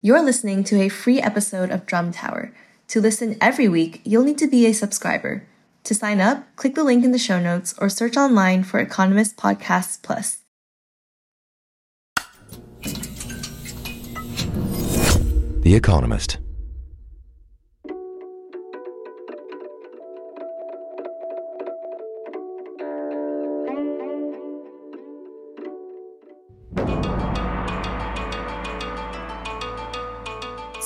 [0.00, 2.54] You're listening to a free episode of Drum Tower.
[2.86, 5.44] To listen every week, you'll need to be a subscriber.
[5.82, 9.36] To sign up, click the link in the show notes or search online for Economist
[9.36, 10.38] Podcasts Plus.
[15.62, 16.38] The Economist.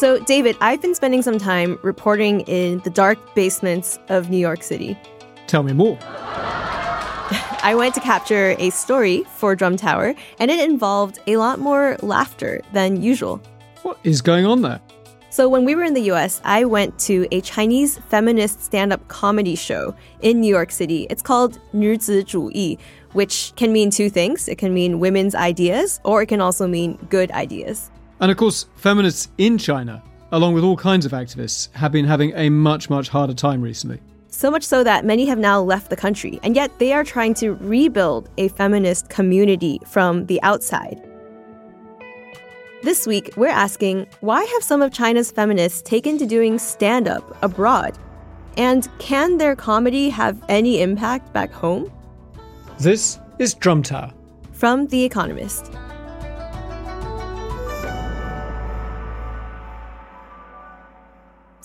[0.02, 4.62] So, David, I've been spending some time reporting in the dark basements of New York
[4.62, 4.96] City.
[5.48, 5.98] Tell me more.
[7.64, 11.98] I went to capture a story for Drum Tower, and it involved a lot more
[12.02, 13.42] laughter than usual.
[13.82, 14.80] What is going on there?
[15.30, 19.08] So, when we were in the US, I went to a Chinese feminist stand up
[19.08, 21.06] comedy show in New York City.
[21.10, 22.78] It's called 女子主义,
[23.14, 24.48] which can mean two things.
[24.48, 27.90] It can mean women's ideas, or it can also mean good ideas.
[28.23, 30.01] And of course, feminists in China,
[30.31, 34.01] along with all kinds of activists, have been having a much, much harder time recently.
[34.29, 37.35] So much so that many have now left the country, and yet they are trying
[37.35, 41.03] to rebuild a feminist community from the outside.
[42.85, 47.37] This week, we're asking why have some of China's feminists taken to doing stand up
[47.43, 47.99] abroad?
[48.57, 51.91] And can their comedy have any impact back home?
[52.79, 54.13] This is Drum Tower.
[54.53, 55.73] From The Economist.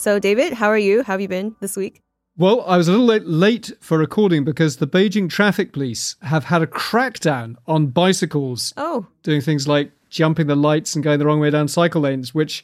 [0.07, 1.03] So, David, how are you?
[1.03, 2.01] How have you been this week?
[2.37, 6.45] Well, I was a little late, late for recording because the Beijing traffic police have
[6.45, 8.73] had a crackdown on bicycles.
[8.77, 9.05] Oh.
[9.23, 12.63] Doing things like jumping the lights and going the wrong way down cycle lanes, which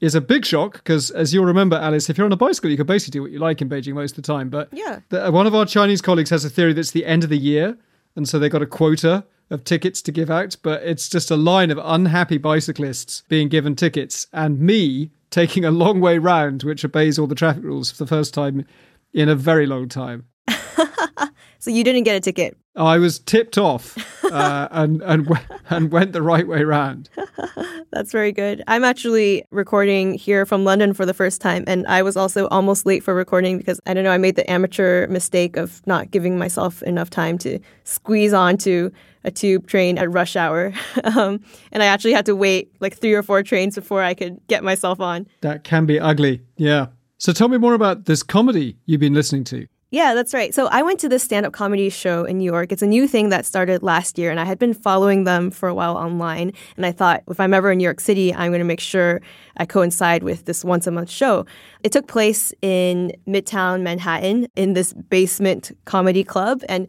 [0.00, 2.76] is a big shock because, as you'll remember, Alice, if you're on a bicycle, you
[2.76, 4.50] can basically do what you like in Beijing most of the time.
[4.50, 4.98] But yeah.
[5.10, 7.38] the, uh, one of our Chinese colleagues has a theory that's the end of the
[7.38, 7.78] year,
[8.16, 11.36] and so they got a quota of tickets to give out, but it's just a
[11.36, 16.84] line of unhappy bicyclists being given tickets, and me taking a long way round, which
[16.84, 18.64] obeys all the traffic rules for the first time
[19.12, 20.26] in a very long time.
[21.58, 22.56] so you didn't get a ticket.
[22.76, 25.28] I was tipped off uh, and and
[25.70, 27.08] and went the right way round.
[27.92, 28.62] That's very good.
[28.66, 32.86] I'm actually recording here from London for the first time, and I was also almost
[32.86, 34.10] late for recording because I don't know.
[34.10, 38.90] I made the amateur mistake of not giving myself enough time to squeeze onto
[39.24, 40.72] a tube train at rush hour,
[41.04, 41.40] um,
[41.72, 44.64] and I actually had to wait like three or four trains before I could get
[44.64, 45.26] myself on.
[45.40, 46.42] That can be ugly.
[46.56, 46.86] Yeah.
[47.18, 49.66] So tell me more about this comedy you've been listening to.
[49.92, 50.54] Yeah, that's right.
[50.54, 52.70] So I went to this stand up comedy show in New York.
[52.70, 55.68] It's a new thing that started last year, and I had been following them for
[55.68, 56.52] a while online.
[56.76, 59.20] And I thought, if I'm ever in New York City, I'm going to make sure
[59.56, 61.44] I coincide with this once a month show.
[61.82, 66.62] It took place in Midtown Manhattan in this basement comedy club.
[66.68, 66.88] And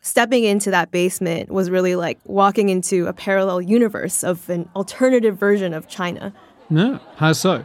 [0.00, 5.38] stepping into that basement was really like walking into a parallel universe of an alternative
[5.38, 6.34] version of China.
[6.68, 7.64] No, how so?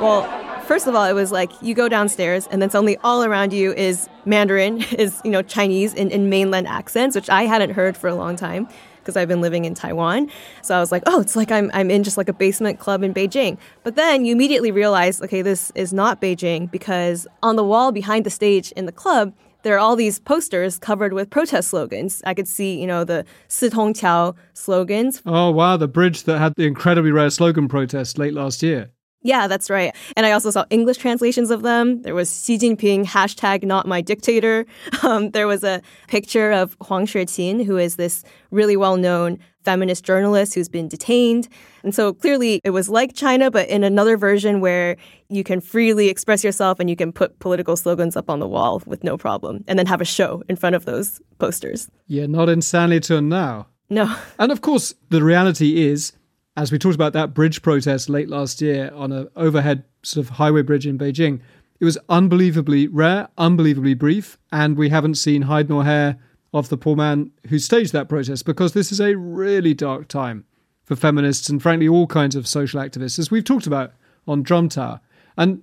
[0.00, 0.37] Well,
[0.68, 3.72] first of all, it was like you go downstairs and then suddenly all around you
[3.72, 8.06] is Mandarin, is, you know, Chinese in, in mainland accents, which I hadn't heard for
[8.06, 8.68] a long time
[8.98, 10.30] because I've been living in Taiwan.
[10.60, 13.02] So I was like, oh, it's like I'm, I'm in just like a basement club
[13.02, 13.56] in Beijing.
[13.82, 18.26] But then you immediately realize, okay, this is not Beijing because on the wall behind
[18.26, 22.22] the stage in the club, there are all these posters covered with protest slogans.
[22.26, 25.22] I could see, you know, the Sitong Sitongqiao slogans.
[25.24, 28.90] Oh, wow, the bridge that had the incredibly rare slogan protest late last year.
[29.28, 29.94] Yeah, that's right.
[30.16, 32.00] And I also saw English translations of them.
[32.00, 34.64] There was Xi Jinping, hashtag not my dictator.
[35.08, 40.04] Um, there was a picture of Huang Xueqin, who is this really well known feminist
[40.04, 41.48] journalist who's been detained.
[41.84, 44.96] And so clearly it was like China, but in another version where
[45.28, 48.82] you can freely express yourself and you can put political slogans up on the wall
[48.86, 51.88] with no problem and then have a show in front of those posters.
[52.06, 53.68] Yeah, not in Sanlitun now.
[53.88, 54.14] No.
[54.38, 56.12] And of course, the reality is
[56.58, 60.30] as we talked about that bridge protest late last year on an overhead sort of
[60.30, 61.40] highway bridge in Beijing,
[61.78, 66.18] it was unbelievably rare, unbelievably brief, and we haven't seen hide nor hair
[66.52, 70.44] of the poor man who staged that protest because this is a really dark time
[70.82, 73.92] for feminists and frankly all kinds of social activists, as we've talked about
[74.26, 75.00] on Drum Tower.
[75.36, 75.62] And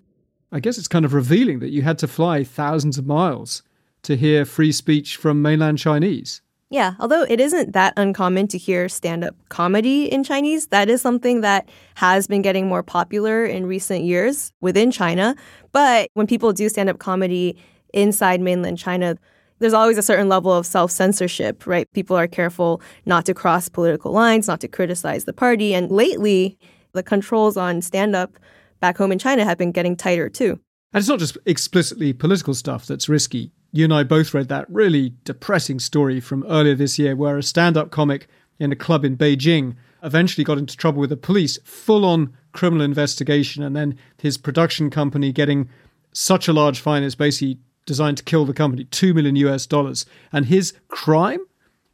[0.53, 3.63] I guess it's kind of revealing that you had to fly thousands of miles
[4.03, 6.39] to hear free speech from mainland Chinese.
[6.71, 11.01] Yeah, although it isn't that uncommon to hear stand up comedy in Chinese, that is
[11.01, 15.35] something that has been getting more popular in recent years within China.
[15.71, 17.56] But when people do stand up comedy
[17.94, 19.15] inside mainland China,
[19.59, 21.88] there's always a certain level of self censorship, right?
[21.94, 25.73] People are careful not to cross political lines, not to criticize the party.
[25.73, 26.57] And lately,
[26.94, 28.38] the controls on stand up
[28.79, 30.59] back home in China have been getting tighter too.
[30.94, 34.69] And it's not just explicitly political stuff that's risky you and I both read that
[34.69, 38.27] really depressing story from earlier this year where a stand up comic
[38.57, 42.86] in a club in Beijing eventually got into trouble with the police, full on criminal
[42.86, 45.68] investigation, and then his production company getting
[46.13, 50.06] such a large fine it's basically designed to kill the company, 2 million US dollars.
[50.31, 51.45] And his crime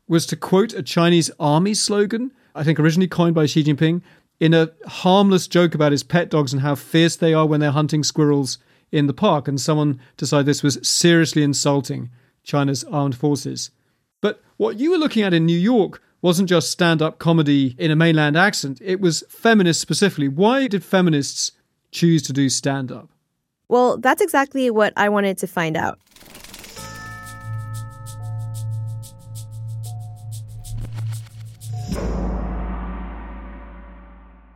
[0.07, 4.03] was to quote a Chinese army slogan, I think originally coined by Xi Jinping,
[4.39, 7.71] in a harmless joke about his pet dogs and how fierce they are when they're
[7.71, 8.59] hunting squirrels
[8.91, 9.47] in the park.
[9.47, 12.09] And someone decided this was seriously insulting
[12.43, 13.71] China's armed forces.
[14.21, 17.89] But what you were looking at in New York wasn't just stand up comedy in
[17.89, 20.27] a mainland accent, it was feminists specifically.
[20.27, 21.51] Why did feminists
[21.91, 23.09] choose to do stand up?
[23.67, 25.99] Well, that's exactly what I wanted to find out.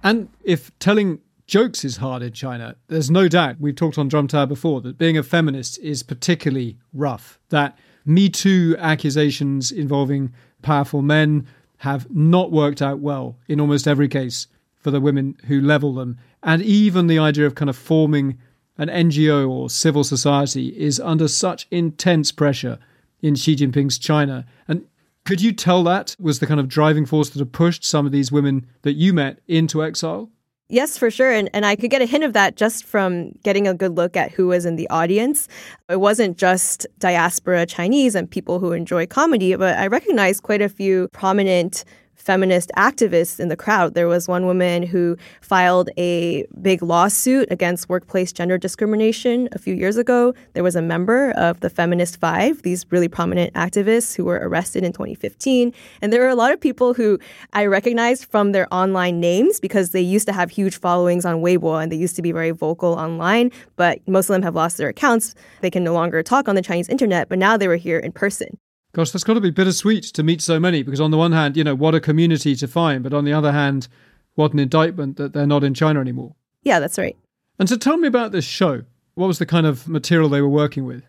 [0.03, 4.27] And if telling jokes is hard in China, there's no doubt, we've talked on Drum
[4.27, 7.39] Tower before, that being a feminist is particularly rough.
[7.49, 11.47] That Me Too accusations involving powerful men
[11.77, 16.17] have not worked out well in almost every case for the women who level them.
[16.43, 18.37] And even the idea of kind of forming
[18.77, 22.77] an NGO or civil society is under such intense pressure
[23.21, 24.45] in Xi Jinping's China.
[24.67, 24.85] And
[25.25, 28.11] could you tell that was the kind of driving force that had pushed some of
[28.11, 30.29] these women that you met into exile?
[30.67, 31.31] Yes, for sure.
[31.31, 34.17] And, and I could get a hint of that just from getting a good look
[34.17, 35.47] at who was in the audience.
[35.89, 40.69] It wasn't just diaspora Chinese and people who enjoy comedy, but I recognized quite a
[40.69, 41.85] few prominent
[42.25, 43.93] feminist activists in the crowd.
[43.93, 49.75] There was one woman who filed a big lawsuit against workplace gender discrimination a few
[49.75, 50.33] years ago.
[50.53, 54.83] There was a member of the Feminist Five, these really prominent activists who were arrested
[54.83, 55.71] in 2015.
[56.01, 57.19] And there were a lot of people who
[57.53, 61.81] I recognized from their online names because they used to have huge followings on Weibo
[61.81, 63.51] and they used to be very vocal online.
[63.75, 65.35] But most of them have lost their accounts.
[65.61, 68.11] They can no longer talk on the Chinese internet, but now they were here in
[68.11, 68.57] person.
[68.95, 71.57] Gosh, that's got to be bittersweet to meet so many because, on the one hand,
[71.57, 73.89] you know, what a community to find, but on the other hand,
[74.35, 76.33] what an indictment that they're not in China anymore.
[76.63, 77.17] Yeah, that's right.
[77.59, 78.83] And so tell me about this show.
[79.15, 81.03] What was the kind of material they were working with?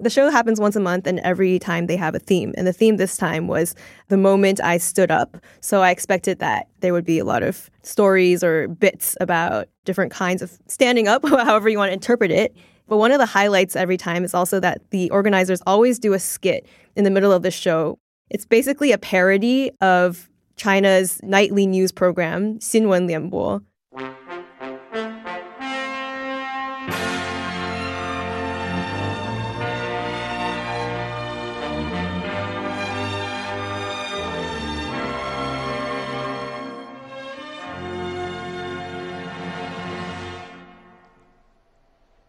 [0.00, 2.54] The show happens once a month, and every time they have a theme.
[2.56, 3.76] And the theme this time was
[4.08, 5.36] the moment I stood up.
[5.60, 10.10] So I expected that there would be a lot of stories or bits about different
[10.10, 12.56] kinds of standing up, however you want to interpret it.
[12.88, 16.18] But one of the highlights every time is also that the organizers always do a
[16.18, 17.98] skit in the middle of the show.
[18.30, 23.62] It's basically a parody of China's nightly news program, Xinwen Lianbo.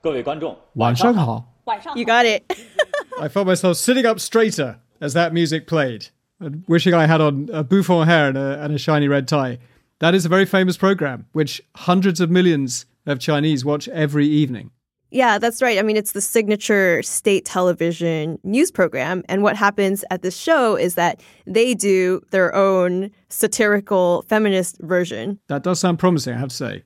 [0.03, 1.55] 各位观众，晚上好。
[1.65, 2.43] 晚上好 You got it.
[3.21, 6.09] I felt myself sitting up straighter as that music played,
[6.39, 9.59] and wishing I had on a bouffant hair and a, and a shiny red tie.
[10.01, 14.71] That is a very famous program, which hundreds of millions of Chinese watch every evening.
[15.11, 15.79] Yeah, that's right.
[15.79, 19.23] I mean, it's the signature state television news program.
[19.29, 25.39] And what happens at this show is that they do their own satirical feminist version.
[25.47, 26.83] That does sound promising, I have to say.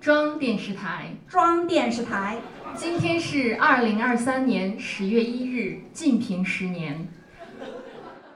[0.00, 2.38] 装电视台，装电视台，
[2.76, 7.08] 今天是二零二三年十月一日，晋平十年。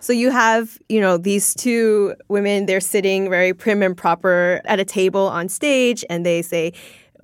[0.00, 4.80] So you have, you know, these two women, they're sitting very prim and proper at
[4.80, 6.72] a table on stage, and they say,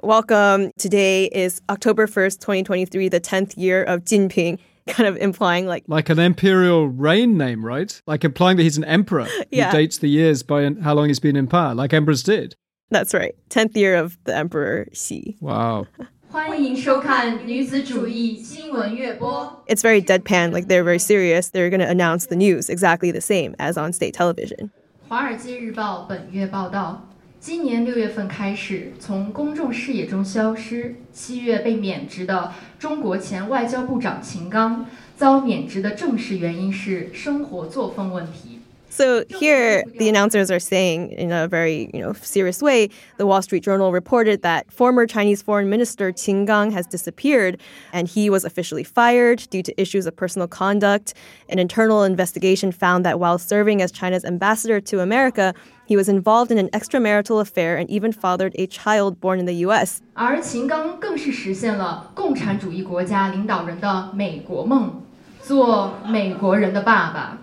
[0.02, 0.70] Welcome.
[0.78, 6.10] Today is October 1st, 2023, the 10th year of Jinping, kind of implying like, Like
[6.10, 7.98] an imperial reign name, right?
[8.06, 9.70] Like implying that he's an emperor Yeah.
[9.70, 12.54] who dates the years by an- how long he's been in power, like emperors did.
[12.90, 15.36] that's right, 10th year of the Emperor Xi.
[15.40, 15.86] Wow.
[16.28, 19.64] 欢迎收看女子主义新闻乐播。
[19.68, 21.48] It's very deadpan, like they're very serious.
[21.48, 24.70] They're going to announce the news exactly the same as on state television.
[25.08, 27.08] 华尔街日报本月报道，
[27.40, 34.86] 今年六月份开始从公众视野中消失，七月被免职的中国前外交部长秦刚
[35.16, 38.50] 遭免职的正式原因是生活作风问题。
[38.90, 43.42] So here, the announcers are saying, in a very you know serious way, the Wall
[43.42, 47.60] Street Journal reported that former Chinese Foreign Minister Qin Gang has disappeared,
[47.92, 51.12] and he was officially fired due to issues of personal conduct.
[51.50, 55.52] An internal investigation found that while serving as China's ambassador to America,
[55.84, 59.56] he was involved in an extramarital affair and even fathered a child born in the
[59.66, 60.00] U.S.
[60.14, 65.02] 而秦刚更是实现了共产主义国家领导人的美国梦，
[65.42, 67.38] 做美国人的爸爸。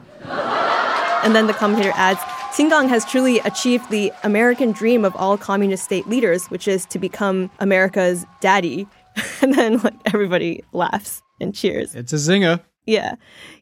[1.24, 2.20] And then the commentator adds,
[2.54, 6.86] Qin Gang has truly achieved the American dream of all communist state leaders, which is
[6.86, 8.86] to become America's daddy.
[9.42, 11.94] And then like everybody laughs and cheers.
[11.94, 12.60] It's a zinger.
[12.88, 13.16] Yeah.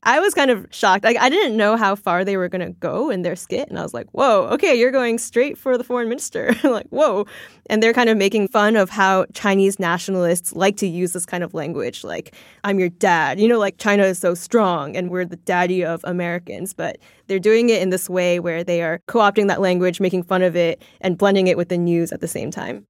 [0.04, 1.02] I was kind of shocked.
[1.02, 3.68] Like I didn't know how far they were gonna go in their skit.
[3.68, 6.54] And I was like, whoa, okay, you're going straight for the foreign minister.
[6.62, 7.26] like, whoa.
[7.68, 11.42] And they're kind of making fun of how Chinese nationalists like to use this kind
[11.42, 13.40] of language, like, I'm your dad.
[13.40, 16.72] You know, like China is so strong and we're the daddy of Americans.
[16.72, 20.42] But they're doing it in this way where they are co-opting that language, making fun
[20.42, 22.86] of it, and blending it with the news at the same time.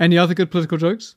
[0.00, 1.14] Any other good political jokes?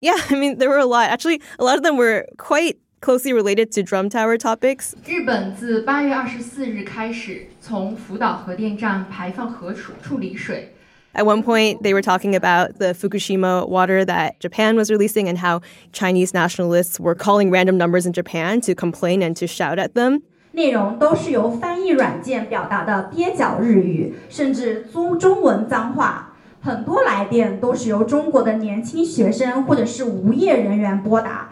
[0.00, 1.08] Yeah, I mean, there were a lot.
[1.08, 4.93] Actually, a lot of them were quite closely related to drum tower topics.
[5.05, 10.73] 日本自八月二十四日开始，从福岛核电站排放核处处理水。
[11.15, 15.37] At one point, they were talking about the Fukushima water that Japan was releasing and
[15.37, 19.93] how Chinese nationalists were calling random numbers in Japan to complain and to shout at
[19.93, 20.23] them.
[20.53, 26.33] 内容都是由翻译软件表达的蹩脚日语，甚至中中文脏话。
[26.61, 31.49] 很多来电都是由中国的年轻学生或者是无业人员拨打。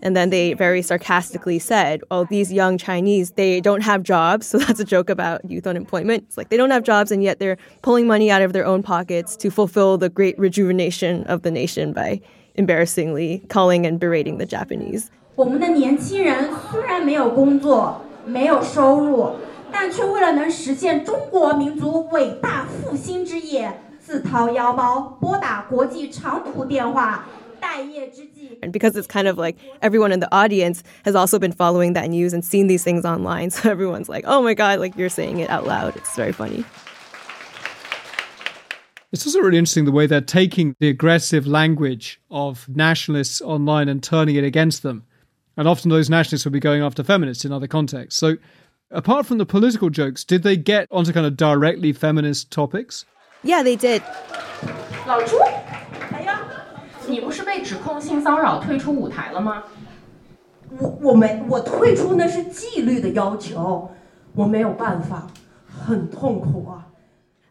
[0.02, 4.58] And then they very sarcastically said, "Oh, these young Chinese, they don't have jobs." So
[4.58, 6.24] that's a joke about youth unemployment.
[6.28, 8.82] It's like they don't have jobs and yet they're pulling money out of their own
[8.82, 12.20] pockets to fulfill the great rejuvenation of the nation by
[12.56, 15.08] embarrassingly calling and berating the Japanese.
[15.34, 19.32] 我们的年轻人虽然没有工作、没有收入，
[19.70, 27.26] 但却为了能实现中国民族伟大复兴之业，自掏腰包拨打国际长途电话。
[28.61, 32.09] and because it's kind of like everyone in the audience has also been following that
[32.09, 35.39] news and seen these things online, so everyone's like, oh my God, like you're saying
[35.39, 35.95] it out loud.
[35.95, 36.63] It's very funny.
[39.11, 44.01] It's also really interesting the way they're taking the aggressive language of nationalists online and
[44.01, 45.03] turning it against them.
[45.57, 48.17] And often those nationalists will be going after feminists in other contexts.
[48.17, 48.37] So,
[48.89, 53.03] apart from the political jokes, did they get onto kind of directly feminist topics?
[53.43, 54.01] Yeah, they did.
[57.07, 59.63] 你不是被指控性骚扰退出舞台了吗？
[60.79, 63.89] 我我没我退出那是纪律的要求，
[64.33, 65.27] 我没有办法，
[65.67, 66.87] 很痛苦啊。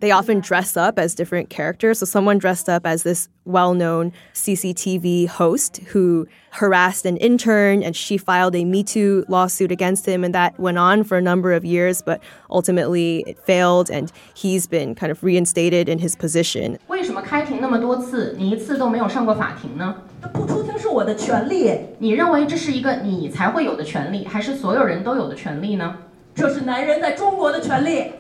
[0.02, 2.00] They often dress up as different characters.
[2.00, 7.96] So, someone dressed up as this well known CCTV host who harassed an intern, and
[7.96, 10.26] she filed a Me Too lawsuit against him.
[10.26, 12.20] And that went on for a number of years, but
[12.52, 16.78] ultimately it failed, and he's been kind of reinstated in his position.
[16.88, 19.96] 为什么开庭那么多次，你一次都没有上过法庭呢？
[20.22, 25.96] 那不出庭是我的权利，你认为这是一个你才会有的权利，还是所有人都有的权利呢？
[26.36, 28.12] 这是男人在中国的权利。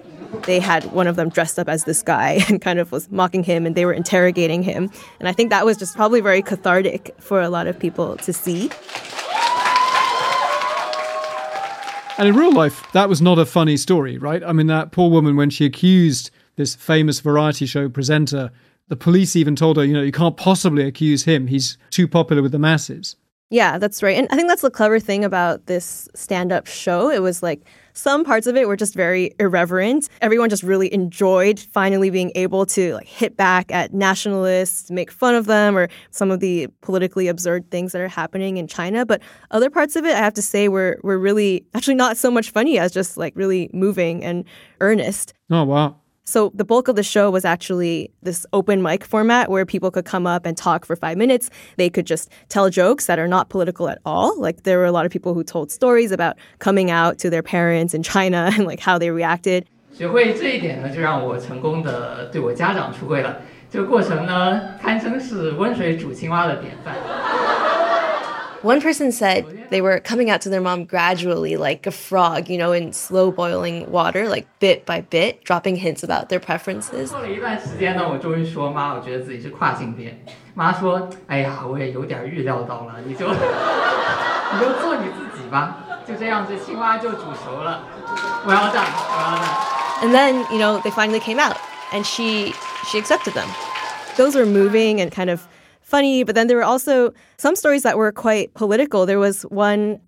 [0.44, 3.42] They had one of them dressed up as this guy and kind of was mocking
[3.42, 4.90] him and they were interrogating him.
[5.18, 8.32] And I think that was just probably very cathartic for a lot of people to
[8.32, 8.70] see.
[12.18, 14.44] And in real life, that was not a funny story, right?
[14.44, 18.50] I mean, that poor woman, when she accused this famous variety show presenter,
[18.88, 21.46] the police even told her, you know, you can't possibly accuse him.
[21.46, 23.16] He's too popular with the masses.
[23.52, 24.16] Yeah, that's right.
[24.16, 27.10] And I think that's the clever thing about this stand up show.
[27.10, 27.62] It was like
[27.94, 30.08] some parts of it were just very irreverent.
[30.20, 35.34] Everyone just really enjoyed finally being able to like hit back at nationalists, make fun
[35.34, 39.04] of them, or some of the politically absurd things that are happening in China.
[39.04, 42.30] But other parts of it, I have to say, were were really actually not so
[42.30, 44.44] much funny as just like really moving and
[44.80, 45.34] earnest.
[45.50, 45.99] Oh, wow.
[46.27, 50.05] So the bulk of the show was actually this open mic format where people could
[50.05, 51.51] come up and talk for five minutes.
[51.77, 54.33] They could just tell jokes that are not political at all.
[54.39, 57.43] Like there were a lot of people who told stories about coming out to their
[57.43, 59.65] parents in China and like how they reacted.
[59.93, 63.37] 学会这一点呢，就让我成功的对我家长出柜了。
[63.69, 66.95] 这个过程呢，堪称是温水煮青蛙的典范。
[68.61, 72.57] One person said they were coming out to their mom gradually, like a frog, you
[72.57, 77.09] know, in slow boiling water, like bit by bit, dropping hints about their preferences.
[77.09, 80.17] 过了一段时间呢，我终于说妈，我觉得自己是跨性别。
[80.55, 85.77] 妈说，哎呀，我也有点预料到了，你就你就做你自己吧。
[86.07, 87.83] 就这样，这青蛙就煮熟了。
[88.47, 90.01] Well done, well done.
[90.01, 91.57] And then, you know, they finally came out
[91.91, 92.53] and she
[92.85, 93.47] she accepted them.
[94.17, 95.41] Those were moving and kind of
[95.90, 99.06] funny, but then there were also some stories that were quite political.
[99.06, 100.00] There was one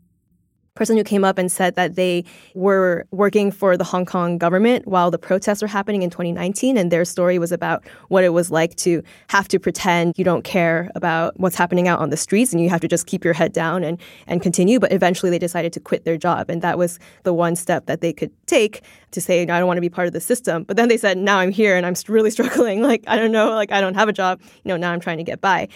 [0.75, 2.25] person who came up and said that they
[2.55, 6.91] were working for the Hong Kong government while the protests were happening in 2019 and
[6.91, 10.91] their story was about what it was like to have to pretend you don't care
[10.95, 13.53] about what's happening out on the streets and you have to just keep your head
[13.53, 14.81] down and and continue.
[14.81, 18.01] But eventually they decided to quit their job and that was the one step that
[18.01, 20.65] they could take to say I don't want to be part of the system.
[20.65, 22.83] But then they said now I'm here and I'm really struggling.
[22.83, 23.51] Like I don't know.
[23.51, 24.41] Like I don't have a job.
[24.65, 25.69] You know now I'm trying to get by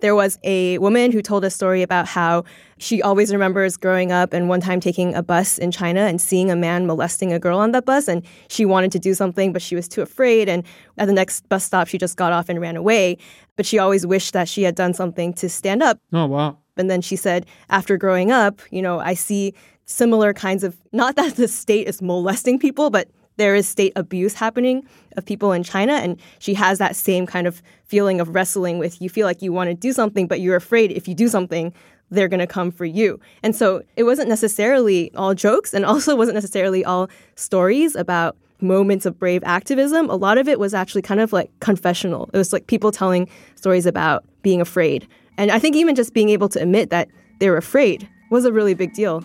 [0.00, 2.44] there was a woman who told a story about how
[2.78, 6.50] she always remembers growing up and one time taking a bus in China and seeing
[6.50, 8.08] a man molesting a girl on that bus.
[8.08, 10.48] And she wanted to do something, but she was too afraid.
[10.48, 10.64] And
[10.98, 13.18] at the next bus stop, she just got off and ran away.
[13.56, 15.98] But she always wished that she had done something to stand up.
[16.12, 16.58] Oh, wow.
[16.76, 19.54] And then she said, after growing up, you know, I see
[19.86, 24.34] similar kinds of, not that the state is molesting people, but there is state abuse
[24.34, 24.86] happening
[25.16, 25.94] of people in China.
[25.94, 29.52] And she has that same kind of feeling of wrestling with you feel like you
[29.52, 31.72] want to do something, but you're afraid if you do something,
[32.10, 33.18] they're going to come for you.
[33.42, 39.04] And so it wasn't necessarily all jokes and also wasn't necessarily all stories about moments
[39.04, 40.08] of brave activism.
[40.08, 42.30] A lot of it was actually kind of like confessional.
[42.32, 45.06] It was like people telling stories about being afraid.
[45.36, 47.08] And I think even just being able to admit that
[47.40, 49.24] they were afraid was a really big deal.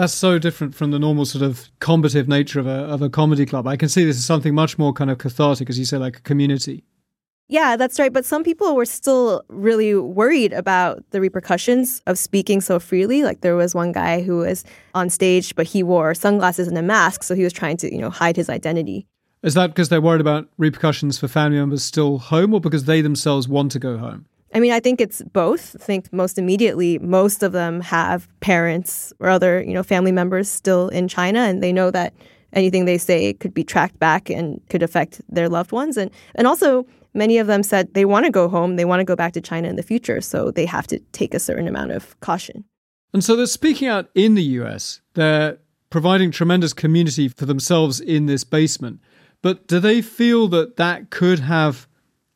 [0.00, 3.44] That's so different from the normal sort of combative nature of a of a comedy
[3.44, 3.66] club.
[3.66, 6.16] I can see this as something much more kind of cathartic, as you say, like
[6.16, 6.84] a community.
[7.48, 8.10] Yeah, that's right.
[8.10, 13.24] But some people were still really worried about the repercussions of speaking so freely.
[13.24, 14.64] Like there was one guy who was
[14.94, 18.00] on stage, but he wore sunglasses and a mask, so he was trying to, you
[18.00, 19.06] know, hide his identity.
[19.42, 23.02] Is that because they're worried about repercussions for family members still home, or because they
[23.02, 24.24] themselves want to go home?
[24.52, 25.76] I mean, I think it's both.
[25.80, 30.48] I think most immediately, most of them have parents or other, you know, family members
[30.48, 32.14] still in China, and they know that
[32.52, 35.96] anything they say could be tracked back and could affect their loved ones.
[35.96, 39.04] And and also, many of them said they want to go home, they want to
[39.04, 41.92] go back to China in the future, so they have to take a certain amount
[41.92, 42.64] of caution.
[43.12, 45.00] And so they're speaking out in the US.
[45.14, 45.58] They're
[45.90, 49.00] providing tremendous community for themselves in this basement.
[49.42, 51.88] But do they feel that that could have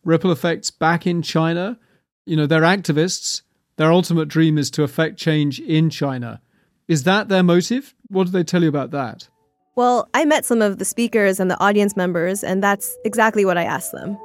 [0.05, 1.79] ripple effects back in China?
[2.27, 3.43] You know, they're activists.
[3.77, 6.41] Their ultimate dream is to affect change in China.
[6.89, 7.95] Is that their motive?
[8.09, 9.29] What do they tell you about that?
[9.77, 13.59] Well, I met some of the speakers and the audience members, and that's exactly what
[13.59, 14.17] I asked them.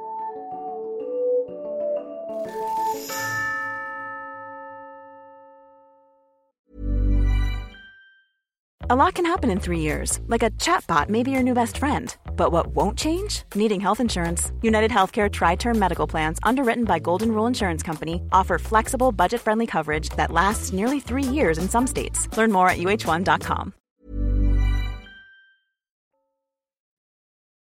[8.88, 11.78] A lot can happen in three years, like a chatbot may be your new best
[11.78, 12.16] friend.
[12.40, 13.42] But what won't change?
[13.54, 14.50] Needing health insurance.
[14.62, 19.42] United Healthcare Tri Term Medical Plans, underwritten by Golden Rule Insurance Company, offer flexible, budget
[19.42, 22.34] friendly coverage that lasts nearly three years in some states.
[22.38, 23.74] Learn more at uh1.com.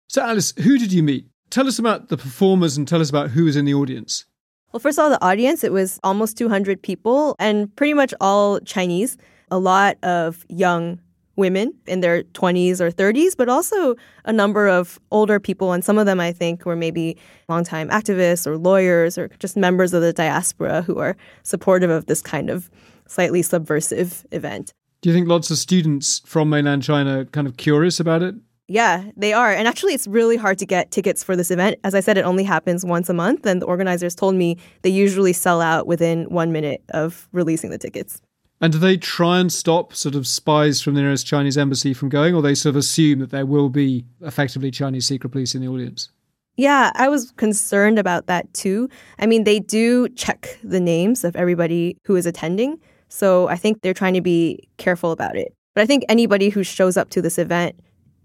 [0.07, 1.25] So, Alice, who did you meet?
[1.49, 4.23] Tell us about the performers and tell us about who was in the audience.
[4.71, 8.61] Well, first of all, the audience, it was almost 200 people and pretty much all
[8.61, 9.17] Chinese.
[9.51, 10.99] A lot of young
[11.35, 15.71] women in their 20s or 30s, but also a number of older people.
[15.71, 17.17] And some of them, I think, were maybe
[17.49, 22.21] longtime activists or lawyers or just members of the diaspora who are supportive of this
[22.21, 22.69] kind of
[23.07, 24.73] slightly subversive event.
[25.01, 28.35] Do you think lots of students from mainland China are kind of curious about it?
[28.69, 29.51] Yeah, they are.
[29.51, 31.77] And actually, it's really hard to get tickets for this event.
[31.83, 33.45] As I said, it only happens once a month.
[33.45, 37.77] And the organizers told me they usually sell out within one minute of releasing the
[37.77, 38.21] tickets.
[38.63, 42.07] And do they try and stop sort of spies from the nearest Chinese embassy from
[42.07, 45.59] going, or they sort of assume that there will be effectively Chinese secret police in
[45.59, 46.07] the audience?
[46.55, 48.87] Yeah, I was concerned about that too.
[49.19, 52.79] I mean, they do check the names of everybody who is attending.
[53.09, 55.53] So I think they're trying to be careful about it.
[55.75, 57.77] But I think anybody who shows up to this event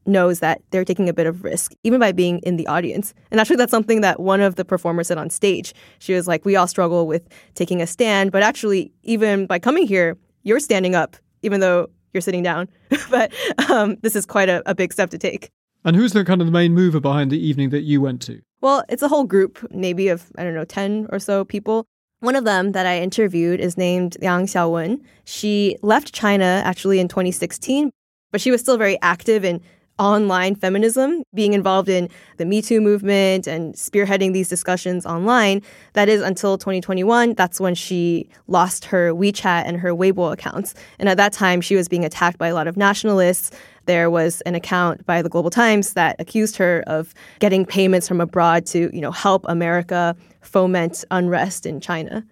[0.07, 3.13] knows that they're taking a bit of risk, even by being in the audience.
[3.33, 5.75] And actually, that's something that one of the performers said on stage.
[5.99, 9.85] She was like, We all struggle with taking a stand, but actually, even by coming
[9.85, 12.69] here, you're standing up, even though you're sitting down.
[13.11, 13.33] but
[13.71, 15.51] um, this is quite a, a big step to take.
[15.85, 18.41] And who's the kind of the main mover behind the evening that you went to?
[18.61, 21.87] Well, it's a whole group, maybe of, I don't know, 10 or so people.
[22.21, 25.01] One of them that I interviewed is named Yang Xiaowen.
[25.25, 27.91] She left China actually in 2016,
[28.33, 29.61] but she was still very active in
[29.99, 35.63] online feminism, being involved in the Me Too movement and spearheading these discussions online.
[35.95, 37.35] That is until 2021.
[37.35, 40.75] That's when she lost her WeChat and her Weibo accounts.
[40.99, 43.51] And at that time, she was being attacked by a lot of nationalists.
[43.87, 48.21] There was an account by the Global Times that accused her of getting payments from
[48.21, 52.25] abroad to, you know, help America foment unrest in China.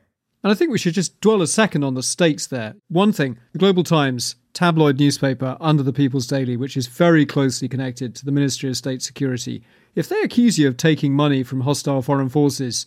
[0.43, 2.75] And I think we should just dwell a second on the stakes there.
[2.89, 7.69] One thing, the Global Times tabloid newspaper under the People's Daily, which is very closely
[7.69, 9.62] connected to the Ministry of State Security,
[9.95, 12.87] if they accuse you of taking money from hostile foreign forces,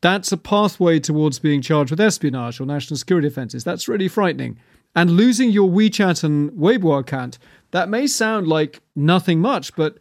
[0.00, 3.64] that's a pathway towards being charged with espionage or national security offences.
[3.64, 4.58] That's really frightening.
[4.96, 7.38] And losing your WeChat and Weibo account,
[7.70, 9.98] that may sound like nothing much, but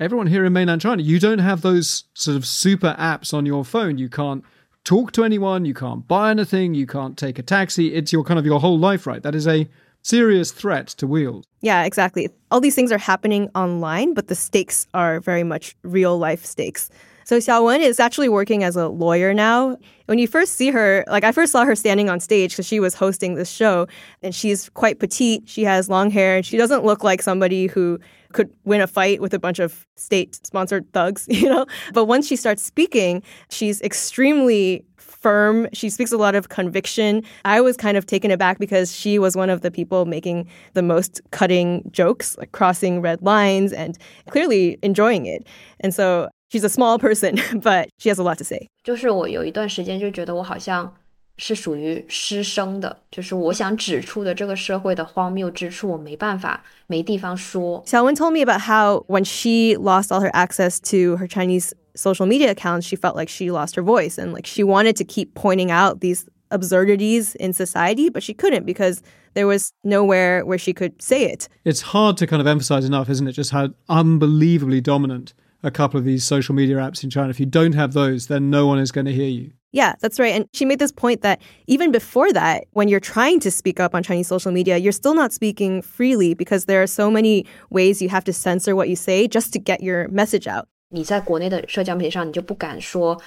[0.00, 3.64] everyone here in mainland China, you don't have those sort of super apps on your
[3.64, 3.96] phone.
[3.96, 4.42] You can't
[4.82, 7.94] talk to anyone, you can't buy anything, you can't take a taxi.
[7.94, 9.22] It's your kind of your whole life, right?
[9.22, 9.68] That is a
[10.08, 11.46] serious threat to wield.
[11.60, 12.30] Yeah, exactly.
[12.50, 16.88] All these things are happening online, but the stakes are very much real life stakes.
[17.24, 19.76] So Xiaowen is actually working as a lawyer now.
[20.06, 22.80] When you first see her, like I first saw her standing on stage because she
[22.80, 23.86] was hosting this show,
[24.22, 25.42] and she's quite petite.
[25.46, 28.00] She has long hair, and she doesn't look like somebody who
[28.33, 31.65] could win a fight with a bunch of state sponsored thugs, you know?
[31.93, 35.67] But once she starts speaking, she's extremely firm.
[35.73, 37.23] She speaks a lot of conviction.
[37.45, 40.81] I was kind of taken aback because she was one of the people making the
[40.81, 43.97] most cutting jokes, like crossing red lines and
[44.29, 45.47] clearly enjoying it.
[45.79, 48.67] And so she's a small person, but she has a lot to say.
[48.83, 50.93] 就是我有一段时间就觉得我好像
[51.37, 57.83] 是属于失声的，就是我想指出的这个社会的荒谬之处，我没办法，没地方说。
[57.85, 62.51] Xiaowen told me about how when she lost all her access to her Chinese social media
[62.53, 65.71] accounts, she felt like she lost her voice and like she wanted to keep pointing
[65.71, 69.01] out these absurdities in society, but she couldn't because
[69.33, 71.49] there was nowhere where she could say it.
[71.65, 73.33] It's hard to kind of emphasize enough, isn't it?
[73.33, 77.29] Just how unbelievably dominant a couple of these social media apps in China.
[77.29, 79.51] If you don't have those, then no one is going to hear you.
[79.71, 80.35] Yeah, that's right.
[80.35, 83.95] And she made this point that even before that, when you're trying to speak up
[83.95, 88.01] on Chinese social media, you're still not speaking freely because there are so many ways
[88.01, 90.67] you have to censor what you say just to get your message out.
[90.89, 93.19] 你在国内的社交媒体上，你就不敢说，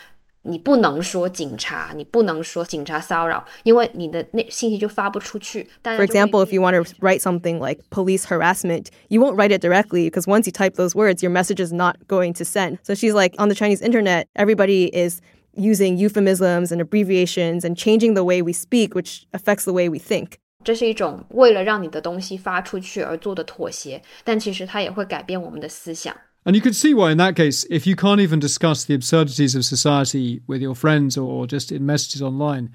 [0.43, 5.69] 你不能说警察，你不能说警察骚扰，因为你的那信息就发不出去。
[5.83, 10.09] For example, if you want to write something like police harassment, you won't write it directly
[10.09, 12.79] because once you type those words, your message is not going to send.
[12.85, 15.21] So she's like, on the Chinese internet, everybody is
[15.53, 19.99] using euphemisms and abbreviations and changing the way we speak, which affects the way we
[19.99, 20.39] think.
[20.63, 26.17] 这是一种为了让你的东西发出去而做的妥协，但其实它也会改变我们的思想。
[26.46, 29.54] And you could see why, in that case, if you can't even discuss the absurdities
[29.54, 32.72] of society with your friends or just in messages online,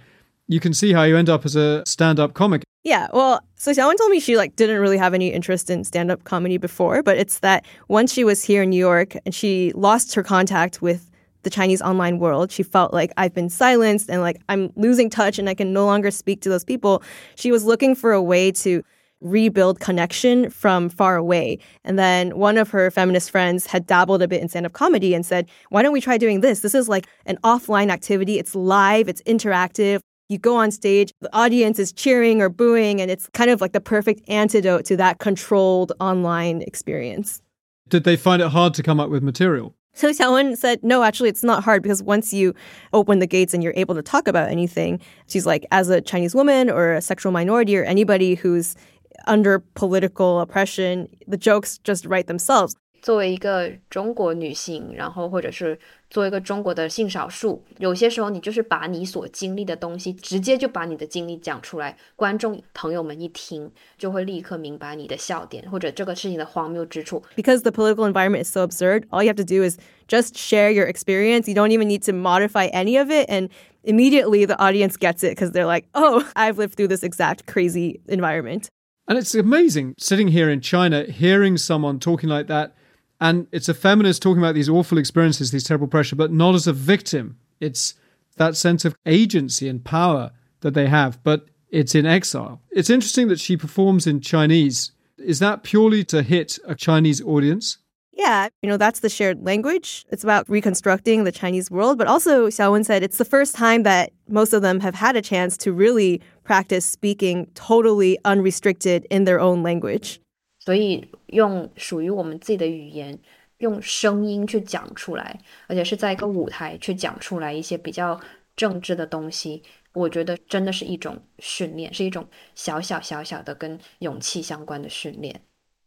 [0.46, 2.62] you can see how you end up as a stand-up comic.
[2.84, 6.22] Yeah, well, so Xiaowen told me she like didn't really have any interest in stand-up
[6.22, 10.14] comedy before, but it's that once she was here in New York and she lost
[10.14, 11.10] her contact with
[11.42, 12.52] the Chinese online world.
[12.52, 15.86] She felt like I've been silenced and like I'm losing touch and I can no
[15.86, 17.02] longer speak to those people.
[17.34, 18.84] She was looking for a way to
[19.30, 21.58] rebuild connection from far away.
[21.84, 25.14] And then one of her feminist friends had dabbled a bit in stand up comedy
[25.14, 26.60] and said, Why don't we try doing this?
[26.60, 28.38] This is like an offline activity.
[28.38, 30.00] It's live, it's interactive.
[30.28, 33.72] You go on stage, the audience is cheering or booing, and it's kind of like
[33.72, 37.40] the perfect antidote to that controlled online experience.
[37.88, 39.76] Did they find it hard to come up with material?
[39.96, 42.54] So Xiaowen said, no, actually, it's not hard because once you
[42.92, 46.34] open the gates and you're able to talk about anything, she's like, as a Chinese
[46.34, 48.76] woman or a sexual minority or anybody who's
[49.25, 52.73] under political oppression, the jokes just write themselves.
[53.01, 55.79] 作为一个中国女性，然后或者是
[56.11, 67.23] 作为一个中国的性少数，有些时候你就是把你所经历的东西，直接就把你的经历讲出来，观众朋友们一听，就会立刻明白你的笑点或者这个事情的荒谬之处。
[67.35, 70.85] Because the political environment is so absurd, all you have to do is just share your
[70.85, 71.47] experience.
[71.47, 73.49] You don't even need to modify any of it, and
[73.83, 77.99] immediately the audience gets it because they're like, "Oh, I've lived through this exact crazy
[78.07, 78.67] environment."
[79.08, 82.76] And it's amazing sitting here in China, hearing someone talking like that
[83.20, 86.66] and it's a feminist talking about these awful experiences, these terrible pressure, but not as
[86.66, 87.38] a victim.
[87.60, 87.94] It's
[88.36, 92.60] that sense of agency and power that they have, but it's in exile.
[92.70, 94.92] It's interesting that she performs in Chinese.
[95.18, 97.78] Is that purely to hit a Chinese audience?
[98.15, 100.05] Yeah, you know, that's the shared language.
[100.11, 101.97] It's about reconstructing the Chinese world.
[101.97, 105.21] But also, Xiaowen said it's the first time that most of them have had a
[105.21, 110.19] chance to really practice speaking totally unrestricted in their own language.
[110.59, 113.17] 所以用属于我们自己的语言，
[113.57, 118.19] 用声音去讲出来，而且是在一个舞台去讲出来一些比较
[118.55, 125.41] 政治的东西，我觉得真的是一种训练，是一种小小小小的跟勇气相关的训练。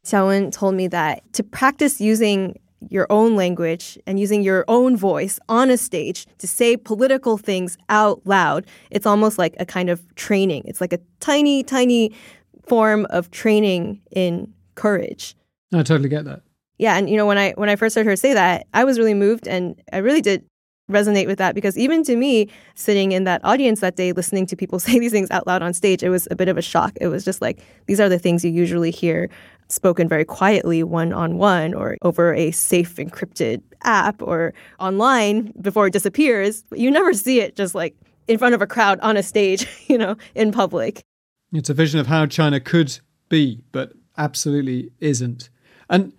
[0.05, 2.59] Xiaowen told me that to practice using
[2.89, 7.77] your own language and using your own voice on a stage to say political things
[7.89, 10.63] out loud, it's almost like a kind of training.
[10.65, 12.13] It's like a tiny, tiny
[12.67, 15.35] form of training in courage.
[15.73, 16.41] I totally get that.
[16.77, 18.97] Yeah, and you know when I when I first heard her say that, I was
[18.97, 20.45] really moved and I really did
[20.89, 24.55] resonate with that because even to me sitting in that audience that day listening to
[24.55, 26.93] people say these things out loud on stage, it was a bit of a shock.
[27.01, 29.29] It was just like these are the things you usually hear
[29.69, 35.87] spoken very quietly one on one or over a safe encrypted app or online before
[35.87, 36.63] it disappears.
[36.73, 37.95] You never see it just like
[38.27, 41.01] in front of a crowd on a stage, you know, in public.
[41.53, 45.49] It's a vision of how China could be, but absolutely isn't.
[45.89, 46.13] And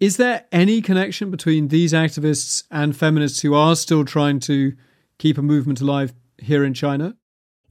[0.00, 4.72] is there any connection between these activists and feminists who are still trying to
[5.18, 7.16] keep a movement alive here in China?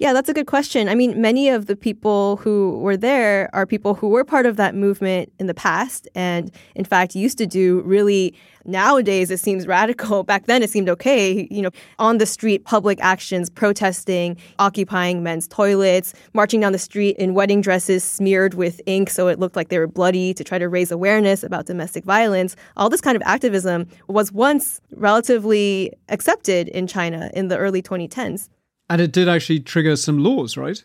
[0.01, 0.89] Yeah, that's a good question.
[0.89, 4.57] I mean, many of the people who were there are people who were part of
[4.57, 8.33] that movement in the past and, in fact, used to do really
[8.65, 10.23] nowadays it seems radical.
[10.31, 15.47] Back then it seemed okay, you know, on the street, public actions, protesting, occupying men's
[15.47, 19.69] toilets, marching down the street in wedding dresses smeared with ink so it looked like
[19.69, 22.55] they were bloody to try to raise awareness about domestic violence.
[22.75, 28.49] All this kind of activism was once relatively accepted in China in the early 2010s.
[28.91, 30.83] And it did actually trigger some laws, right?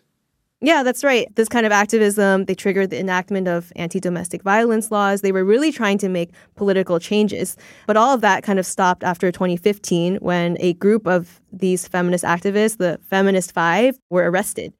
[0.61, 1.27] Yeah, that's right.
[1.35, 5.19] This kind of activism, they triggered the enactment of anti domestic violence laws.
[5.19, 7.57] They were really trying to make political changes.
[7.85, 12.23] But all of that kind of stopped after 2015 when a group of these feminist
[12.23, 14.71] activists, the Feminist Five, were arrested.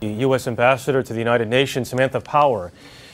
[0.00, 0.48] The U.S.
[0.48, 2.72] Ambassador to the United Nations, Samantha Power,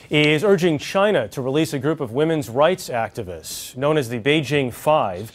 [0.09, 4.73] is urging China to release a group of women's rights activists known as the Beijing
[4.73, 5.31] Five.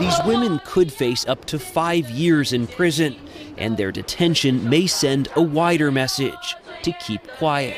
[0.00, 3.14] These women could face up to five years in prison,
[3.58, 7.76] and their detention may send a wider message to keep quiet.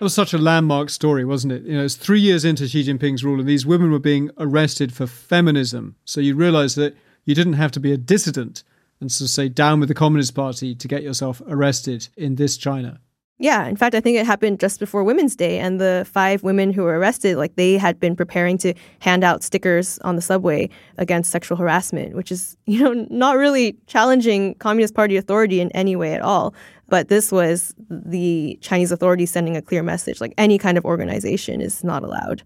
[0.00, 1.62] It was such a landmark story, wasn't it?
[1.64, 4.92] You know, it's three years into Xi Jinping's rule, and these women were being arrested
[4.92, 5.96] for feminism.
[6.04, 8.62] So you realize that you didn't have to be a dissident
[9.00, 13.00] and so say down with the Communist Party to get yourself arrested in this China.
[13.40, 16.72] Yeah, in fact, I think it happened just before Women's Day, and the five women
[16.72, 20.68] who were arrested, like they had been preparing to hand out stickers on the subway
[20.96, 25.94] against sexual harassment, which is, you know, not really challenging Communist Party authority in any
[25.94, 26.52] way at all.
[26.88, 31.60] But this was the Chinese authorities sending a clear message, like any kind of organization
[31.60, 32.42] is not allowed.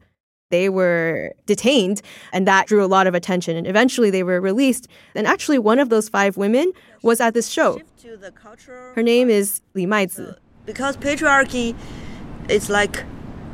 [0.50, 2.02] They were detained,
[2.34, 3.56] and that drew a lot of attention.
[3.56, 4.86] And eventually, they were released.
[5.14, 7.80] And actually, one of those five women was at this show.
[8.94, 11.74] Her name is Li Maizi because patriarchy
[12.48, 13.04] is like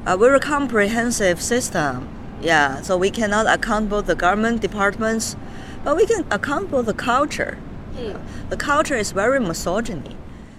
[0.07, 2.09] a very comprehensive system.
[2.41, 5.37] Yeah, so we cannot account for the government departments,
[5.85, 7.59] but we can account for the culture.
[7.97, 8.21] Mm.
[8.51, 10.17] The culture is very misogyny.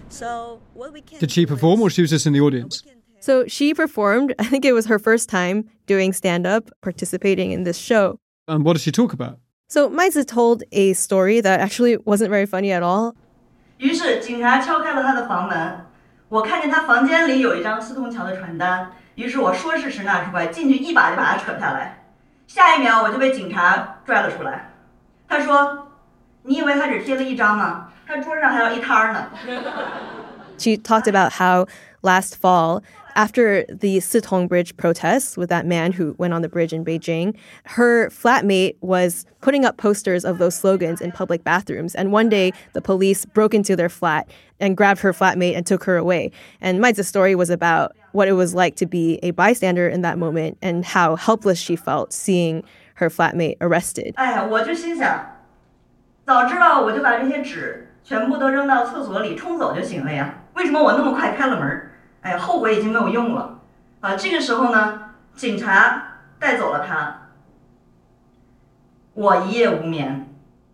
[0.10, 2.84] So what we can Did she perform or she was just in the audience?
[3.22, 7.64] So she performed, I think it was her first time doing stand up, participating in
[7.64, 8.20] this show.
[8.48, 9.40] And what did she talk about?
[9.68, 13.16] So Maizi told a story that actually wasn't very funny at all.
[13.78, 15.86] 于是警察敲开了他的房门，
[16.30, 22.04] 我看见他房间里有一张四通桥的传单，于是我说时迟那时快，进去一把就把他扯下来。
[22.46, 24.70] 下一秒我就被警察拽了出来。
[25.28, 25.88] 他说
[26.44, 27.90] ：“你以为他只贴了一张吗？
[28.08, 29.26] 他桌上还有一摊儿呢。”
[30.58, 31.68] She talked about how
[32.02, 32.84] last fall
[33.17, 37.37] after the Sitong Bridge protests with that man who went on the bridge in Beijing,
[37.65, 41.95] her flatmate was putting up posters of those slogans in public bathrooms.
[41.95, 45.85] And one day, the police broke into their flat and grabbed her flatmate and took
[45.85, 46.33] her away.
[46.61, 50.19] And Maizi's story was about what it was like to be a bystander in that
[50.19, 52.65] moment and how helpless she felt seeing
[52.95, 54.15] her flatmate arrested.
[54.17, 55.37] 哎呀，我就心想，
[56.27, 60.43] 早知道我就把这些纸全部都扔到厕所里冲走就行了呀。
[60.55, 61.88] 为什么我那么快开了门？
[62.23, 63.61] 哎，后悔已经没有用了。
[64.01, 65.01] 啊，这个时候呢，
[65.35, 67.29] 警察带走了他，
[69.15, 70.29] 我一夜无眠。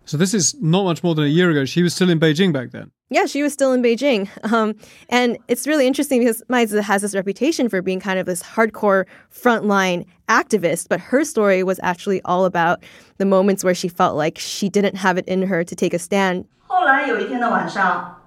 [0.05, 1.63] So this is not much more than a year ago.
[1.63, 2.89] She was still in Beijing back then.
[3.09, 4.27] Yeah, she was still in Beijing.
[4.51, 4.75] Um,
[5.09, 9.05] and it's really interesting because Maizi has this reputation for being kind of this hardcore
[9.29, 12.83] frontline activist, but her story was actually all about
[13.19, 15.99] the moments where she felt like she didn't have it in her to take a
[15.99, 16.45] stand.
[16.67, 18.21] 后来有一天的晚上，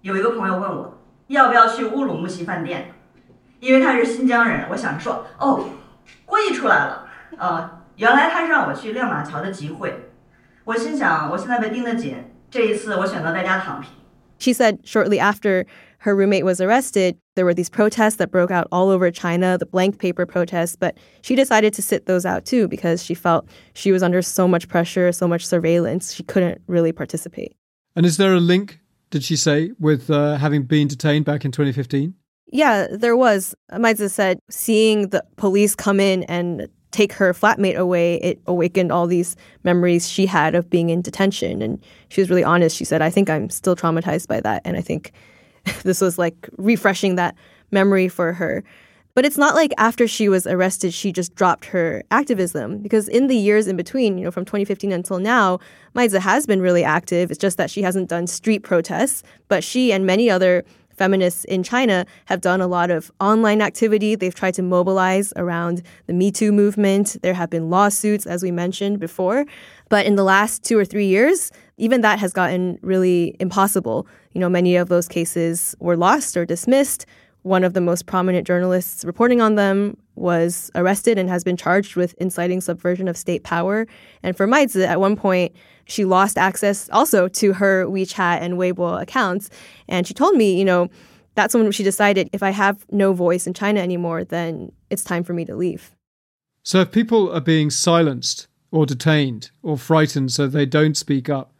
[0.00, 0.93] 有一个朋友问我
[1.28, 2.92] 要不要去乌鲁木齐饭店，
[3.60, 4.66] 因为他是新疆人。
[4.70, 5.68] 我想说，哦，
[6.24, 7.06] 郭毅出来了，
[7.38, 10.10] 呃，原来他是让我去亮马桥的集会。
[10.64, 12.16] 我心想，我现在被盯得紧，
[12.50, 13.90] 这一次我选择在家躺平。
[14.38, 15.66] She said shortly after
[16.04, 19.66] her roommate was arrested, there were these protests that broke out all over China, the
[19.66, 23.92] blank paper protests, but she decided to sit those out too because she felt she
[23.92, 27.54] was under so much pressure, so much surveillance, she couldn't really participate.
[27.94, 31.51] And is there a link, did she say, with uh, having been detained back in
[31.51, 32.13] 2015?
[32.47, 33.55] Yeah, there was.
[33.71, 39.05] Maizi said seeing the police come in and take her flatmate away, it awakened all
[39.05, 41.61] these memories she had of being in detention.
[41.61, 42.77] And she was really honest.
[42.77, 44.61] She said, I think I'm still traumatized by that.
[44.63, 45.11] And I think
[45.83, 47.35] this was like refreshing that
[47.71, 48.63] memory for her.
[49.15, 52.79] But it's not like after she was arrested, she just dropped her activism.
[52.79, 55.59] Because in the years in between, you know, from 2015 until now,
[55.95, 57.31] Maizi has been really active.
[57.31, 59.23] It's just that she hasn't done street protests.
[59.47, 64.15] But she and many other feminists in China have done a lot of online activity.
[64.15, 67.15] They've tried to mobilize around the Me Too movement.
[67.21, 69.45] There have been lawsuits, as we mentioned before.
[69.87, 74.07] But in the last two or three years, even that has gotten really impossible.
[74.33, 77.05] You know, many of those cases were lost or dismissed.
[77.45, 81.95] One of the most prominent journalists reporting on them was arrested and has been charged
[81.95, 83.85] with inciting subversion of state power.
[84.23, 85.55] And for Maizi, at one point,
[85.85, 89.51] she lost access also to her WeChat and Weibo accounts.
[89.87, 90.89] And she told me, you know,
[91.35, 95.23] that's when she decided if I have no voice in China anymore, then it's time
[95.23, 95.95] for me to leave.
[96.63, 101.53] So if people are being silenced or detained or frightened so they don't speak up,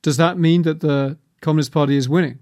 [0.00, 2.38] does that mean that the Communist Party is winning?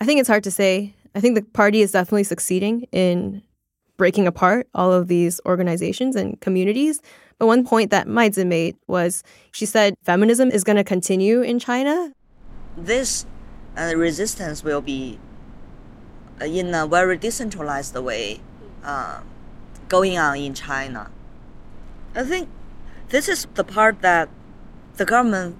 [0.00, 0.96] I think it's hard to say.
[1.14, 3.42] I think the party is definitely succeeding in
[3.96, 7.00] breaking apart all of these organizations and communities.
[7.38, 9.22] But one point that Maizi made was
[9.52, 12.12] she said feminism is going to continue in China.
[12.76, 13.26] This
[13.76, 15.18] uh, resistance will be
[16.40, 18.40] uh, in a very decentralized way
[18.84, 19.20] uh,
[19.88, 21.10] going on in China.
[22.14, 22.48] I think
[23.08, 24.28] this is the part that
[24.96, 25.56] the government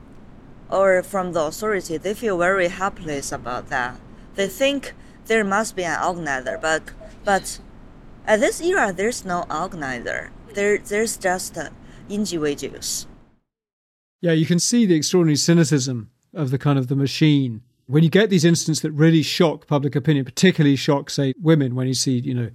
[0.70, 3.96] or from the authority they feel very helpless about that.
[4.34, 4.94] They think
[5.26, 6.82] there must be an organizer, but
[7.24, 7.60] but
[8.26, 10.30] at this era there's no organizer.
[10.54, 11.58] There there's just
[12.08, 13.06] individuals.
[14.20, 18.10] Yeah, you can see the extraordinary cynicism of the kind of the machine when you
[18.10, 22.18] get these incidents that really shock public opinion, particularly shock, say, women, when you see,
[22.18, 22.50] you know,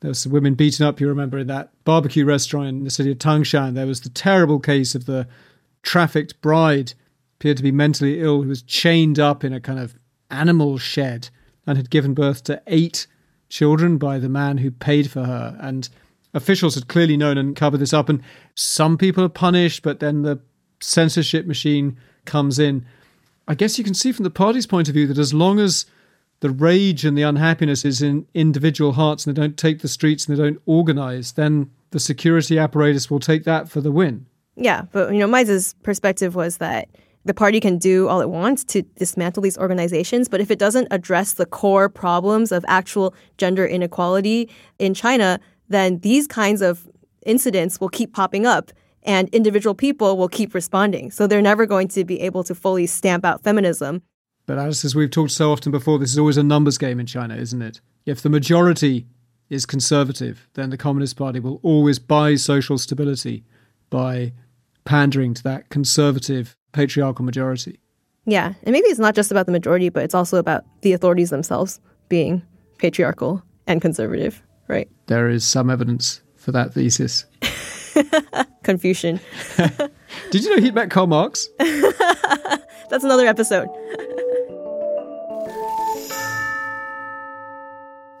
[0.00, 3.12] there was some women beaten up, you remember, in that barbecue restaurant in the city
[3.12, 3.74] of Tangshan.
[3.74, 5.28] There was the terrible case of the
[5.82, 6.94] trafficked bride,
[7.38, 9.94] appeared to be mentally ill, who was chained up in a kind of
[10.30, 11.28] animal shed
[11.66, 13.06] and had given birth to eight
[13.48, 15.56] children by the man who paid for her.
[15.60, 15.88] And
[16.34, 18.08] officials had clearly known and covered this up.
[18.08, 18.22] And
[18.54, 20.40] some people are punished, but then the
[20.80, 22.86] censorship machine comes in.
[23.48, 25.86] I guess you can see from the party's point of view that as long as
[26.40, 30.26] the rage and the unhappiness is in individual hearts and they don't take the streets
[30.26, 34.26] and they don't organize, then the security apparatus will take that for the win.
[34.56, 36.88] Yeah, but you know, Maizi's perspective was that
[37.24, 40.88] the party can do all it wants to dismantle these organizations, but if it doesn't
[40.90, 46.88] address the core problems of actual gender inequality in China, then these kinds of
[47.26, 51.10] incidents will keep popping up and individual people will keep responding.
[51.10, 54.02] So they're never going to be able to fully stamp out feminism.
[54.46, 57.36] But as we've talked so often before, this is always a numbers game in China,
[57.36, 57.80] isn't it?
[58.04, 59.06] If the majority
[59.48, 63.44] is conservative, then the Communist Party will always buy social stability
[63.90, 64.32] by
[64.84, 67.80] pandering to that conservative patriarchal majority.
[68.26, 71.30] Yeah, and maybe it's not just about the majority, but it's also about the authorities
[71.30, 72.42] themselves being
[72.78, 74.88] patriarchal and conservative, right?
[75.06, 77.24] There is some evidence for that thesis.
[78.62, 79.20] Confucian.
[80.30, 81.48] Did you know he'd met Karl Marx?
[81.58, 83.68] That's another episode.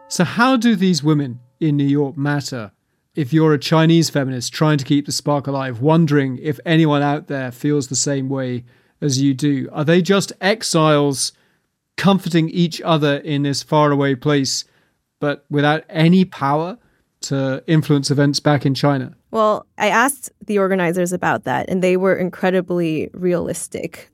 [0.08, 2.72] so, how do these women in New York matter?
[3.19, 7.27] If you're a Chinese feminist trying to keep the spark alive, wondering if anyone out
[7.27, 8.65] there feels the same way
[9.01, 11.31] as you do, are they just exiles
[11.95, 14.65] comforting each other in this faraway place,
[15.21, 16.77] but without any power
[17.21, 19.15] to influence events back in China?
[19.31, 24.09] Well, I asked the organizers about that, and they were incredibly realistic.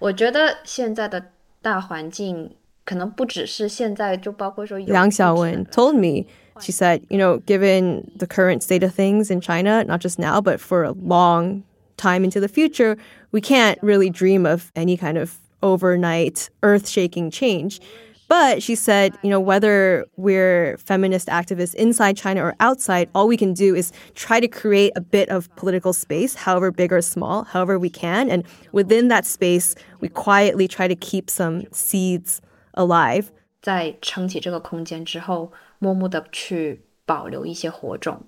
[0.00, 1.30] 我觉得现在的
[1.62, 6.26] 大环境可能不只是现在，就包括说 Yang Xiaowen told me,
[6.60, 10.40] she said, you know, given the current state of things in China, not just now,
[10.40, 11.64] but for a long
[11.96, 12.96] time into the future,
[13.32, 17.80] we can't really dream of any kind of overnight earth shaking change.
[18.28, 23.36] But she said, you know, whether we're feminist activists inside China or outside, all we
[23.36, 27.44] can do is try to create a bit of political space, however big or small,
[27.44, 28.30] however we can.
[28.30, 32.40] And within that space, we quietly try to keep some seeds
[32.74, 33.30] alive.
[33.60, 38.26] 在撑起这个空间之后， 默默的去保留一些火种。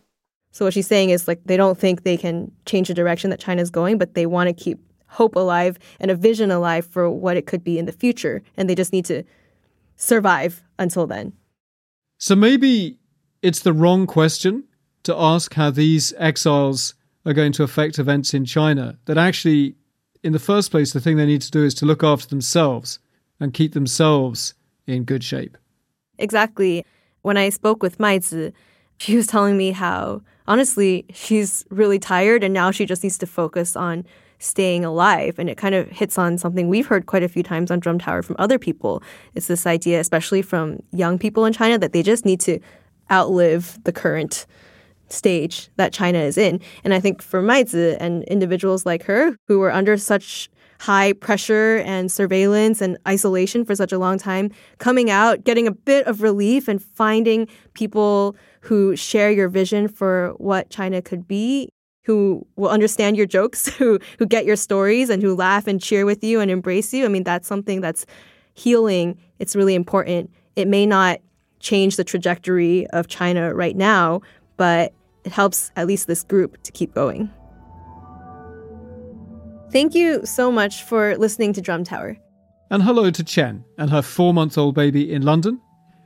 [0.52, 3.38] So what she's saying is like they don't think they can change the direction that
[3.38, 7.36] China's going, but they want to keep hope alive and a vision alive for what
[7.36, 8.42] it could be in the future.
[8.56, 9.22] And they just need to
[9.96, 11.32] survive until then.
[12.18, 12.98] So maybe
[13.42, 14.64] it's the wrong question
[15.02, 18.98] to ask how these exiles are going to affect events in China.
[19.04, 19.74] That actually,
[20.22, 22.98] in the first place, the thing they need to do is to look after themselves
[23.38, 24.54] and keep themselves
[24.86, 25.58] in good shape.
[26.18, 26.84] Exactly.
[27.21, 28.53] When I spoke with Maizi,
[28.97, 33.27] she was telling me how, honestly, she's really tired and now she just needs to
[33.27, 34.05] focus on
[34.39, 35.37] staying alive.
[35.37, 37.99] And it kind of hits on something we've heard quite a few times on Drum
[37.99, 39.03] Tower from other people.
[39.35, 42.59] It's this idea, especially from young people in China, that they just need to
[43.11, 44.45] outlive the current
[45.09, 46.59] stage that China is in.
[46.83, 50.49] And I think for Maizi and individuals like her who were under such
[50.81, 55.71] high pressure and surveillance and isolation for such a long time, coming out, getting a
[55.71, 61.69] bit of relief and finding people who share your vision for what China could be
[62.03, 66.03] who will understand your jokes, who who get your stories and who laugh and cheer
[66.03, 67.05] with you and embrace you.
[67.05, 68.07] I mean, that's something that's
[68.55, 69.19] healing.
[69.37, 70.31] It's really important.
[70.55, 71.19] It may not
[71.59, 74.21] change the trajectory of China right now,
[74.57, 74.93] but
[75.25, 77.29] it helps at least this group to keep going.
[79.71, 82.17] Thank you so much for listening to Drum Tower.
[82.69, 85.61] And hello to Chen and her four month old baby in London,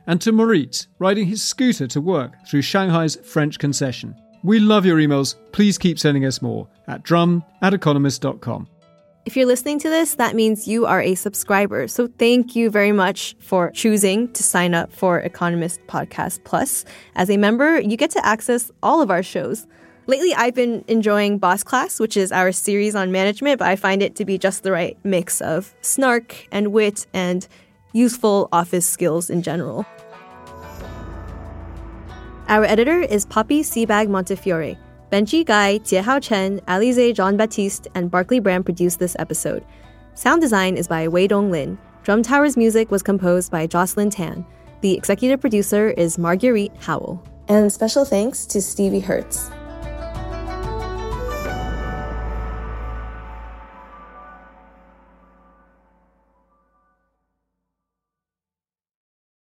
[0.06, 4.14] and to Moritz riding his scooter to work through Shanghai's French concession.
[4.44, 5.34] We love your emails.
[5.50, 8.68] Please keep sending us more at drum at economist.com.
[9.24, 11.88] If you're listening to this, that means you are a subscriber.
[11.88, 16.84] So thank you very much for choosing to sign up for Economist Podcast Plus.
[17.16, 19.66] As a member, you get to access all of our shows.
[20.08, 24.02] Lately, I've been enjoying Boss Class, which is our series on management, but I find
[24.02, 27.46] it to be just the right mix of snark and wit and
[27.92, 29.84] useful office skills in general.
[32.46, 34.78] Our editor is Poppy Sebag Montefiore.
[35.10, 39.64] Benji Guy, Jiehao Chen, Alize Jean Baptiste, and Barclay Bram produced this episode.
[40.14, 41.78] Sound design is by Wei Dong Lin.
[42.04, 44.46] Drum Tower's music was composed by Jocelyn Tan.
[44.82, 47.20] The executive producer is Marguerite Howell.
[47.48, 49.50] And special thanks to Stevie Hertz.